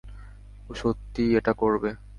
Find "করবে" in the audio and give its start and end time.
1.53-1.89